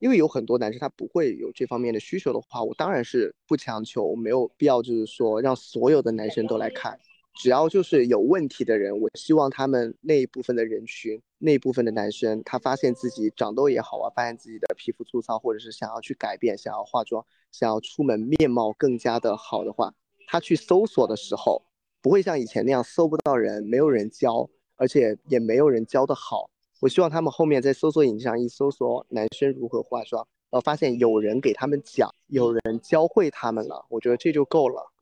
[0.00, 6.98] 因为有很多男生他不会有这方面的需求的话，我当然是不强求，没有必要就是说让所有的男生都来看。
[7.38, 19.94] 只要就是有问题的人，我希望他们那一部分的人群，那一部分的男生，他发现自己长痘也好啊，发现自己的皮肤粗糙，或者是想要去改变，想要化妆，想要出门面貌更加的好的话，
[20.26, 21.62] 他去搜索的时候，
[22.02, 26.50] 不会像以前那样搜不到人，没有人教，而且也没有人教的好。
[26.80, 34.92] 我希望他们后面在搜索引擎上一搜索男生如何化妆，然后发现有人给他们讲，有人教会他们了，我觉得这就够了。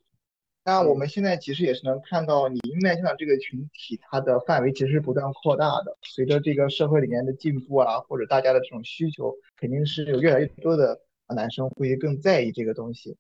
[0.69, 5.97] 那我们现在其实也是能看到，你面向的这个群体，它的范围其实是不断扩大的。
[6.03, 11.03] 随着这个社会里面的进步啊，或者大家的这种需求，肯定是有越来越多的
[11.37, 13.17] 男生会更在意这个东西。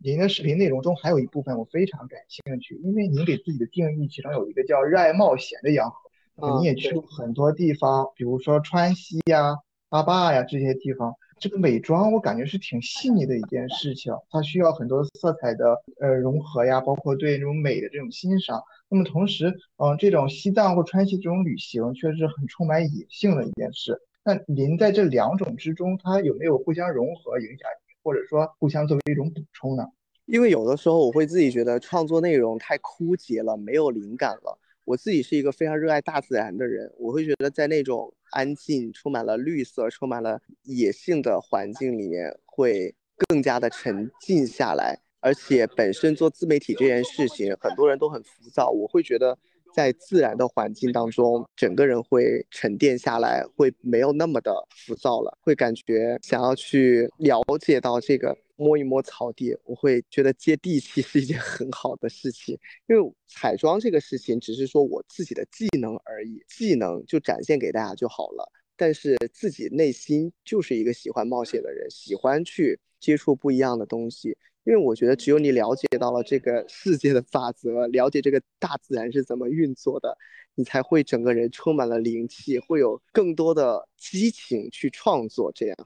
[0.00, 6.07] 您的视频内容中还有一部分我非常感兴趣，因为您给自己的定义其中有一个叫热爱冒险的洋河，
[6.40, 9.56] 你也去过很多地方，比如说川西呀、
[9.88, 11.14] 阿坝呀这些地方。
[11.40, 18.60] 这个美妆我感觉是挺细腻的一件事情，它需要很多色彩的呃融合呀，包括对这种美的这种欣赏。
[18.88, 19.46] 那么同时，
[19.76, 23.96] 嗯，这种西藏或川西这种旅行确实很充满野性的一件事。
[24.24, 27.68] 那您在这两种之中，它有没有互相融合影响，
[28.02, 29.84] 或者说互相作为一种补充呢？
[30.26, 34.58] 因为有的时候我会自己觉得创作内容太枯竭了，没有灵感了。
[34.88, 42.94] 我自己是一个非常热爱大自然的人，我会觉得在那种安静、充满了绿色、充满了野性的环境里面，会
[43.28, 44.98] 更加的沉静下来。
[45.20, 49.36] 而且本身做自媒体这件事情，很多人都很浮躁，我会觉得
[49.74, 58.34] 在自然的环境当中，整个人会沉淀下来，会没有那么的浮躁了，会感觉想要去了解到这个。
[58.58, 62.58] 摸一摸草地，我会觉得接地气是一件很好的事情。
[62.88, 68.52] 因为彩妆这个事情，只是说我自己的技能而已，技能就展现给大家就好了。
[68.76, 74.36] 但是自己内心就是一个喜欢冒险的人，喜欢去接触不一样的东西。
[74.64, 80.14] 因为我觉得，只有你了解到了这个世界的法则，了解这个大自然是怎么运作的，
[80.56, 85.50] 你才会整个人充满了灵气，会有更多的激情去创作。
[85.54, 85.76] 这样。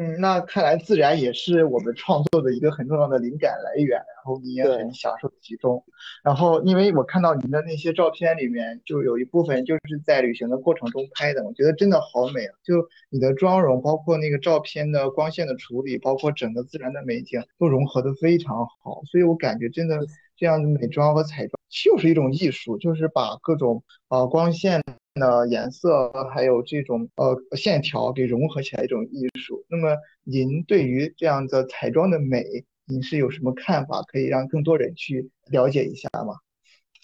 [0.00, 5.84] 嗯，那看来自然也是我们创作的一个很重要的灵感来源，然后你也很享受其中。
[6.24, 12.54] 然后，因为我看到您的那些照片里面，就有一部分就是在旅行的过程中拍的，我觉得真的好美啊！
[12.64, 19.02] 就你的妆容，包括那个照片的光线的处理，包括整个自然的美景，都融合的非常好。
[19.04, 19.98] 所以我感觉真的
[20.34, 24.82] 这样的美妆和彩妆就是一种艺术，就是把各种呃光线。
[25.14, 29.64] 的颜色还有这种呃线条给融合起来一种艺术。
[29.68, 32.44] 那么您对于这样的彩妆的美，
[32.86, 34.02] 您是有什么看法？
[34.02, 36.34] 可以让更多人去了解一下吗？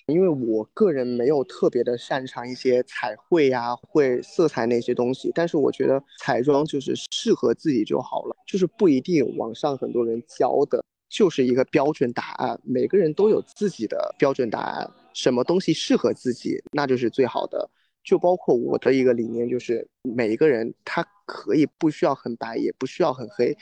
[0.06, 17.68] 因为我个人没有特别的擅长一些彩绘呀、绘色彩那些东西，但是我觉得彩妆就是适合自己就好了，就是不一定网上很多人教的就是一个标准答案，每个人都有自己的标准答案，什么东西适合自己，那就是最好的。
[18.06, 23.54] 就包括我的一个理念，就是每一个人他可以不需要很白，也不需要很黑，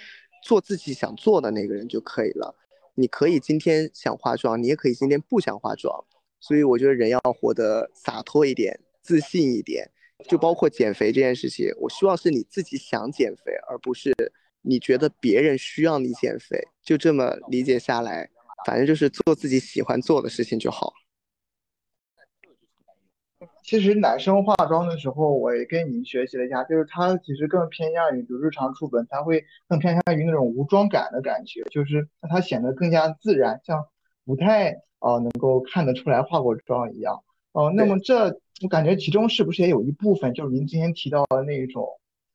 [0.45, 2.55] 做自己想做的那个人就可以了。
[2.95, 6.05] 你可以今天想化妆，你也可以今天不想化妆。
[6.39, 9.91] 所以我觉得人要活得洒脱一点，自信一点。
[10.29, 14.15] 就包括减肥这件事情，我希望是你自己想减肥，而不是
[14.61, 16.63] 你觉得别人需要你减肥。
[16.83, 18.31] 就这么理解下来，
[18.67, 20.93] 反正就是做自己喜欢做的事情就好。
[23.65, 33.87] 其实男生化妆的时候，我也跟您学习了一下，就是他其实更偏向于，比如日常出门，他会更偏向于那种无妆感的感觉，就是让他显得更加自然，像
[34.27, 37.25] 不太呃能够看得出来化过妆一样。
[37.53, 41.89] 哦，那么这我感觉其中是不是也有一部分，就是您今天提到的那种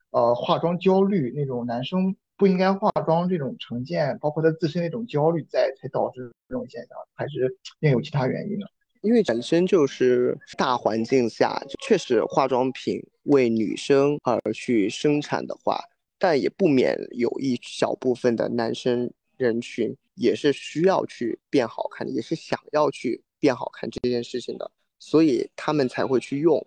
[0.09, 8.65] 呃化妆焦虑，那种男生不应该化妆这种成见，包括他自身那种焦虑在，才导致这种现象，还是另有其他原因呢？
[9.01, 15.79] 因为本身就是大环境下，确实化妆品为女生而去生产的话，
[16.17, 26.65] 但也不免有一小部分的男生人群也是需要去变好看的，也是想要去变好看这件事情的，所以他们才会去用。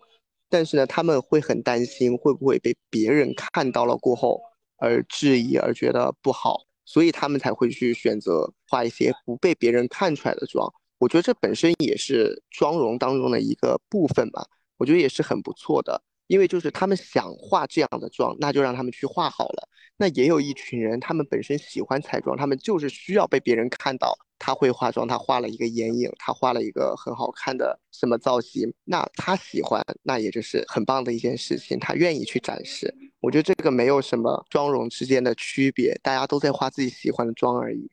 [0.49, 4.41] 但是呢，他们会很担心会不会被别人看到了过后
[4.79, 10.73] 而质疑，而觉得不好，所以他们才会去选择化一些不被别人看出来的妆。
[11.03, 19.69] 我觉得这本身也是妆容当中的一个部分吧，我觉得也是很不错的，因为就是他们想化这样的妆，那就让他们去化好了。
[19.97, 32.95] 那也有一群人，他们本身喜欢彩妆，他们就是需要被别人看到他会化妆，他画了一个眼影，他画了一个很好看的什么造型，那他喜欢，那也就是很棒的一件事情，他愿意去展示。
[33.19, 37.91] 我觉得这个没有什么妆容之间的区别，大家都在画自己喜欢的妆而已。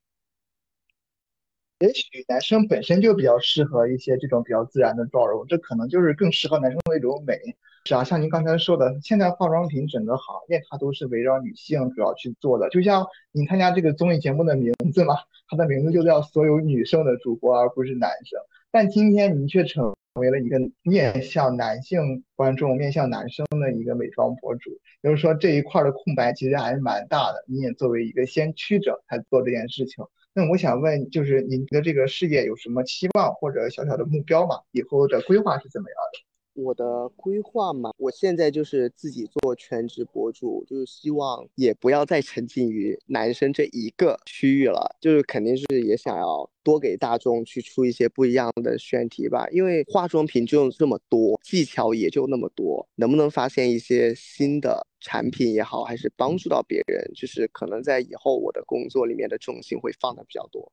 [1.80, 7.40] 也许男生本身就比较适合一些这种比较自然的妆容，这可能就是更适合男生的一种美。
[7.86, 12.68] 是啊，像您刚才说的，现在化妆品整个行业它都是围绕女性主要去做的。
[12.70, 15.16] 就像您参加这个综艺节目的名字嘛，
[15.48, 18.38] 它的名字就叫所有女生的主播，而不是男生。
[18.72, 27.46] 但今天您却成为了一个面向男性观众、面向男生的一个美妆博主，就是说这一块的空白其实还是蛮大的。
[27.48, 30.04] 你也作为一个先驱者才做这件事情。
[30.34, 34.62] 那我想问，就是您的这个事业有什么期望或者小小的目标吗？
[34.72, 36.29] 以后的规划是怎么样的？
[36.64, 49.48] 我的规划嘛，我现在就是自己做全职博主，就是希望也不要再沉浸于男生这一个区域了，就是肯定是也想要多给大众去出一些不一样的选题吧。
[49.52, 60.72] 因为化妆品就这么多，技巧也就那么多，能不能发现一些新的产品也好，还是帮助到别人，就是可能在以后我的工作里面的重心会放的比较多。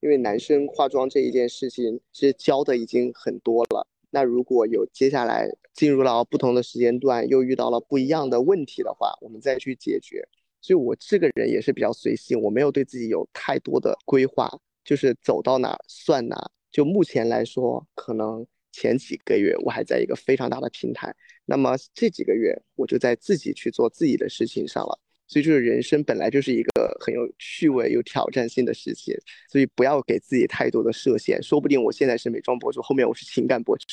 [0.00, 3.86] 因为男生化妆这一件事情，其实教的已经很多了。
[4.10, 10.26] 那如果有接下来进入到不同的时间段，又遇到了不一样的问题的话，我们再去解决。
[10.60, 14.50] 所以我这个人也是比较随性，我没有对自己有太多的规划，
[14.84, 16.50] 就是走到哪算哪。
[16.70, 21.14] 就目前来说，可能前几个月我还在一个非常大的平台，
[21.46, 25.00] 那么这几个月我就在自己去做自己的事情上了。
[25.30, 29.14] 所以就是人生本来就是一个很有趣味、有挑战性的事情，
[29.48, 31.40] 所以不要给自己太多的设限。
[31.40, 33.84] 说不定我现在是美妆博主，后面我是情感博主。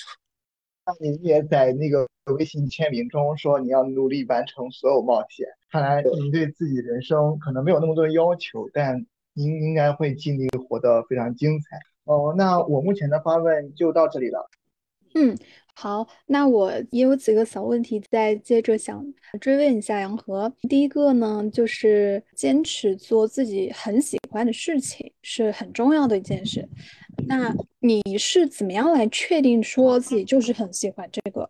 [0.84, 5.46] 那你也在那个微信签名中说你要努力完成所有冒险。
[5.70, 11.78] 看来您对自己人生可能没有那么多的要求，但您应该会尽力活得非常精彩。
[12.06, 14.50] 哦，那我目前的发问就到这里了。
[15.14, 15.38] 嗯。
[15.80, 19.06] 好，那我也有几个小问题，再接着想
[19.40, 20.52] 追问一下杨和。
[20.68, 26.68] 第一个呢，就是坚持做自己很喜欢的事情是很重要的一件事。
[27.28, 31.48] 那你是怎么样来确定说自己就是很喜欢这个？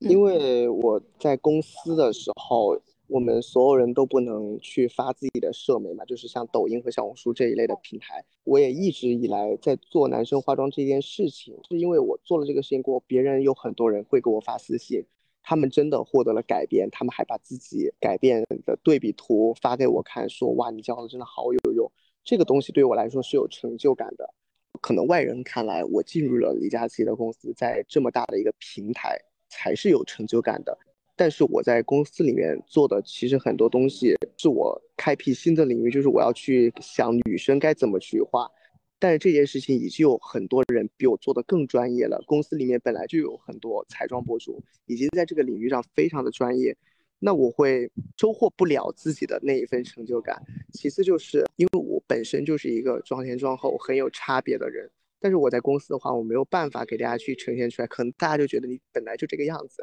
[0.00, 2.78] 因为我在公司的时候。
[3.08, 8.24] 我们所有人都不能去发自己的社媒嘛，就是像抖音和小红书这一类的平台。
[8.44, 15.04] 我也一直以来在做男生化妆这件事情，是因为我做了这个事情过后，别人有很多人会给我发私信，
[15.42, 21.90] 他们真的获得了改变，他们还把自己改变的对比图发给我看，说哇，你教的真的好有用。
[22.24, 24.32] 这个东西对我来说是有成就感的。
[24.80, 30.76] 可能外人看来，我进入了李佳琦的公司，在这么大的一个平台才是有成就感的。
[31.14, 38.50] 但是我在公司里面做的其实很多东西是我开辟新的领域，就是我要去想女生该怎么去画。
[38.98, 42.22] 但是这件事情已经有很多人比我做的更专业了。
[42.26, 46.76] 公司里面本来就有很多彩妆博主，已经在这个领域上非常的专业。
[47.18, 50.40] 那我会收获不了自己的那一份成就感。
[50.72, 54.90] 其次就是因为我本身就是一个妆前妆后很有差别的人。
[55.22, 59.82] 但是我在公司的话，我没有办法给大家去呈现出来，可能大家就觉得你本来就这个样子，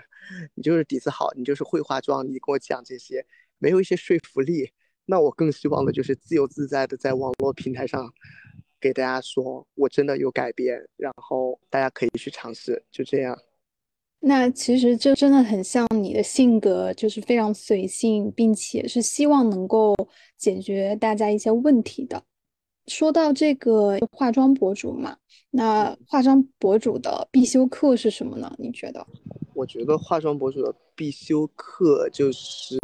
[0.54, 3.26] 你就是底子好，你就是会化妆，你跟我讲这些
[3.58, 4.70] 没有一些说服力。
[5.06, 8.14] 那我更希望的就是自由自在的在网络平台上
[8.80, 13.36] 给大家说，我真的有改变，然后大家可以去尝试，就这样。
[14.20, 19.96] 那其实这真的很像你的性格，就是非常随性，并且是希望能够
[20.38, 22.24] 解决大家一些问题的。
[22.86, 25.18] 说到这个化妆博主嘛。
[25.52, 28.54] 那化妆博主的必修课是什么呢？
[28.58, 29.06] 你觉得？
[29.54, 32.78] 我觉得化妆博主的必修课就是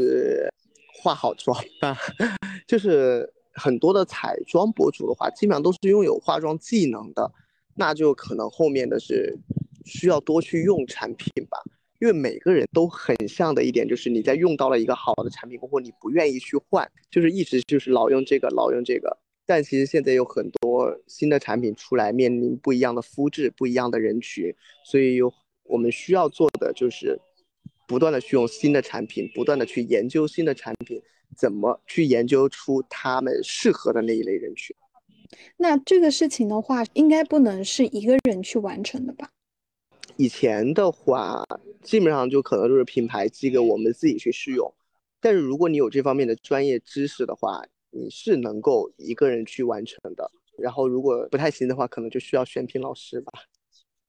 [1.01, 1.95] 化好妆吧。
[2.67, 7.31] 就是很多的彩妆博主的话，基本上都是拥有化妆技能的，
[7.75, 9.37] 那就可能后面的是
[9.85, 11.59] 需要多去用产品吧。
[12.01, 19.17] 因为每个人都很像的一点就是，你在用到了一个好的产品过后，你不愿意去换，就是一直就是老用这个，老用这个。
[19.47, 24.51] 但其实现在有很多新的产品出来，面临不一样的肤质、不一样的人群，
[24.83, 25.31] 所以有
[25.63, 27.19] 我们需要做的就是
[27.87, 30.99] 不断的去用新的产品，不断的去研究新的产品，
[31.37, 34.75] 怎么去研究出他们适合的那一类人群。
[35.57, 39.29] 那这个事情的话，应该不能是一个人去完成的吧？
[40.17, 41.43] 以前的话，
[41.83, 44.73] 基本上就可能就是品牌寄给我们自己去试用，
[45.21, 47.61] 但是如果你有这方面的专业知识的话。
[47.95, 53.31] 你是能够一个人去完成的，然后如果不太行的话，可能就需要选品老师吧。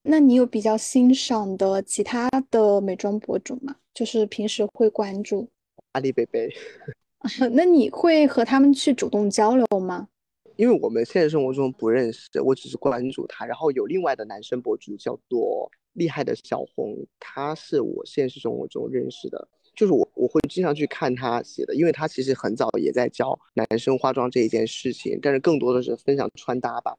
[0.02, 3.76] 那你有比较欣赏的其他的美妆博主吗？
[3.94, 5.48] 就是平时会关注
[5.92, 6.52] 阿里贝贝。
[7.52, 10.08] 那你会和他们去主动交流吗？
[10.56, 13.46] 因为我们现实生活中不认识，我只是关注他。
[13.46, 19.48] 然后有另外的男生博主叫做厉害的小红，他是我现实生活中认识的。
[19.76, 26.96] 就是我我会经常去看他写的，因为他其实很早也在教男生化妆这一件事情，但是更多的是分享穿搭吧。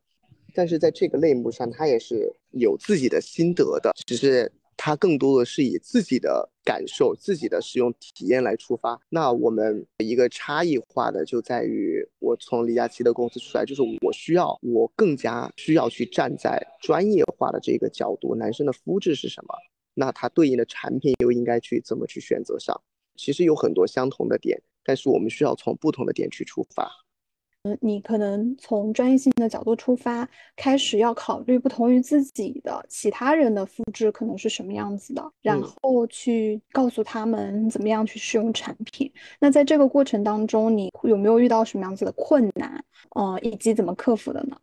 [0.53, 8.99] 但是在这个类目上，他也是有自己的心得的，只是他更多的是以自己的感受、自己的使用体验来出发。
[9.09, 19.53] 那我们一个差异化的就在于，我从李佳琦的公司出来，就是我需要我更加需要去站在专业化的这个角度，男生的肤质是什么？
[19.97, 22.79] 那它对应的产品又应该去怎么去选择上？
[23.15, 26.87] 其实有很多相同的点，但是我们需要从不同的点去出发。
[27.63, 39.11] 嗯你可能从专业性的角度出发，开始要考虑不同于自己的其他人的肤质可能是什么样子的，然后去告诉他们怎么样去使用产品。
[39.39, 42.81] 那在这个过程当中，你有没有遇到什么样子的困难？
[43.15, 44.55] 呃，以及怎么克服的呢？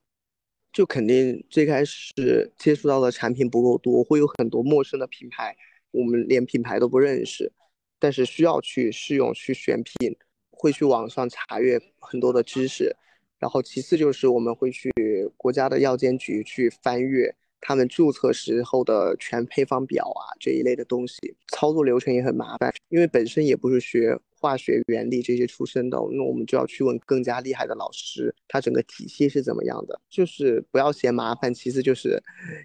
[0.75, 5.57] 就肯定最开始接触到的产品不够多，会有很多陌生的品牌，
[5.93, 7.51] 我们连品牌都不认识，
[7.99, 10.15] 但是需要去试用、去选品。
[10.57, 12.97] 会去网上查阅很多的知识，
[13.39, 14.91] 然后其次就是我们会去
[15.37, 17.35] 国家的药监局去翻阅
[17.67, 32.23] 他们注册时候的全配方表啊这一类的东西，操作流程也很麻烦，因为本身也不是学化学原理这些出身的，那我们就要去问更加厉害的老师，他整个体系是怎么样的，就是不要嫌麻烦，其次就是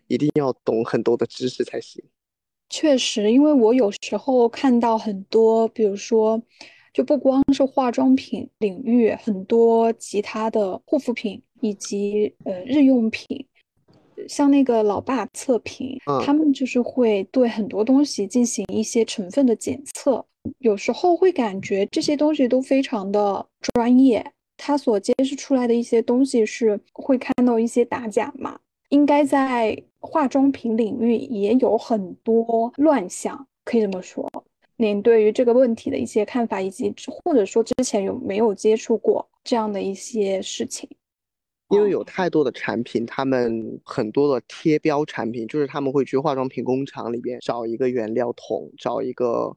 [0.08, 2.04] 一定要懂很多的知识才行。
[2.70, 6.44] 确实，因为我有时候看到很多，比如说。
[6.92, 13.46] 就不光是化妆品领域，很多其他的护肤品以及呃日用品，
[14.30, 20.24] 像那个老爸测评，他们就是会对很多东西进行一些成分的检测，
[20.60, 24.26] 有时候会感觉这些东西都非常的专业，
[24.56, 28.60] 他所揭示出来的一些东西是会看到一些打假嘛，
[28.90, 34.30] 应该在化妆品领域也有很多乱象，可以这么说。
[34.78, 40.90] 您对于这个问题的一些看法，以及或者说之前有没有接触过这样的一些事情？
[41.70, 49.56] 因为有太多的产品，他们很多的贴标产品，就是他们会去化妆品工厂里边找一个原料桶，找一个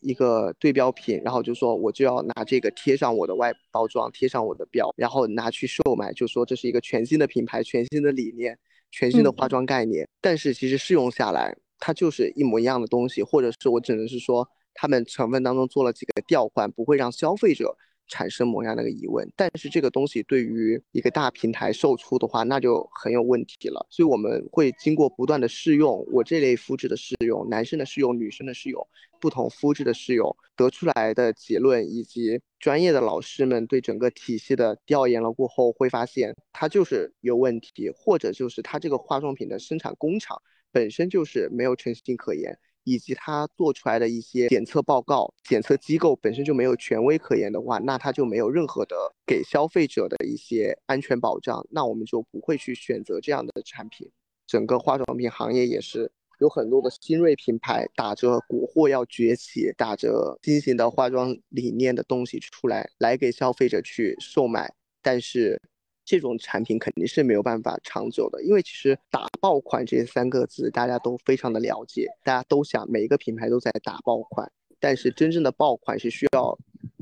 [0.00, 8.58] 一个对标品，然后就说我就要拿这个贴上我的外包装，贴上我的标，然后拿去售卖，就说这是一个全新的品牌、全新的理念、
[8.90, 10.08] 全新的化妆概念。
[10.20, 14.48] 但是其实试用下来，它就是一模一样的东西，或者是我只能是说。
[14.78, 17.74] 他们成分当中做了几个调换，不会让消费者
[18.08, 19.26] 产生某样的个疑问。
[19.36, 23.86] 但是这个东西对于一个大平台售出的话，那就很有问题了。
[23.90, 28.86] 所以我们会经过不断的试用，我这类肤质的试用，男生的试用，女生的试用，
[29.20, 40.40] 不同肤质的试用，得出来的结论，以及专业的老师们对整个体系的调研了过后，会发现它就是有问题，或者就是它这个化妆品的生产工厂
[40.72, 42.58] 本身就是没有诚信可言。
[42.86, 48.94] 以及他做出来的一些检测报告，检测机构本身就没有权威可言的话，那他就没有任何的
[49.26, 54.08] 给消费者的一些安全保障，那我们就不会去选择这样的产品。
[54.46, 56.08] 整个化妆品行业也是
[56.38, 64.72] 有很多的新锐品牌打着国货要崛起，打着新型的化妆理念的东西出来，来给消费者去售卖，
[65.02, 65.60] 但是。
[66.06, 76.56] 这种产品肯定是没有办法长久的，因为其实打爆款这三个字大家都非常的了解，大家都想每一个品牌都在打爆款，但是真正的爆款是需要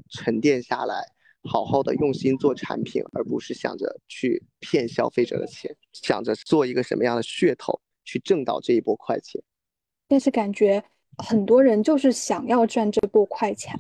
[0.09, 1.07] 沉淀下来，
[1.43, 9.39] 好好的用心做产品，而不是想着去骗消费者的钱，想着做一个什么样的噱头去挣到这一波快钱。
[10.09, 10.83] 但是感觉
[11.19, 13.79] 很多人就是想要赚这波快钱。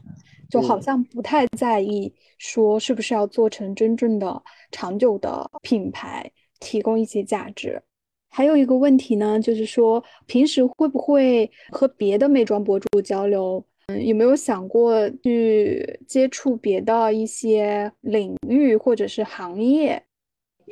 [0.60, 6.30] 就好像不太在意说是不是要做成真正的长久的品牌，
[6.60, 7.82] 提供一些价值。
[8.28, 13.64] 还有一个问题呢，就是说平时会不会和别的美妆博主交流？
[13.88, 20.02] 嗯，有没有想过去接触别的一些领域或者是行业？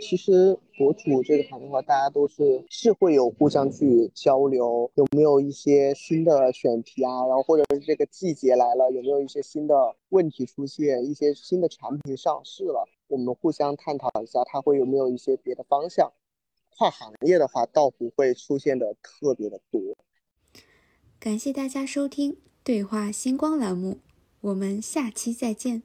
[0.01, 7.27] 其实博主这个行业的话，大家都是是会有互相去交流，有没有一些新的选题啊？
[7.27, 9.75] 然后或者是这个季节来了，有没有一些新的
[10.09, 16.13] 问题出现，一些新的产品上市了，我们互相探讨一下，它会有没有一些别的方向？
[16.71, 19.81] 跨行业的话，倒不会出现的特别的多。
[21.21, 23.99] 感谢大家收听对话星光栏目，
[24.41, 25.83] 我们下期再见。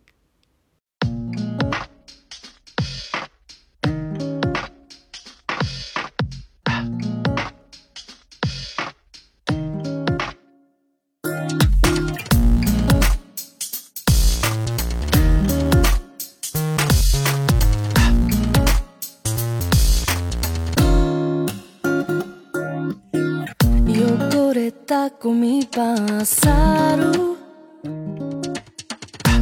[25.20, 27.38] ゴミバサル。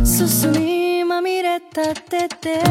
[0.05, 2.61] すすみまみれたてて。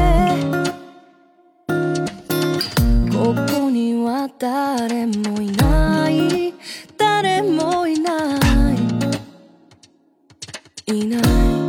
[3.12, 6.54] ここには誰もいない。
[6.96, 8.38] 誰もいな
[10.86, 10.96] い。
[10.96, 11.20] いな
[11.60, 11.63] い。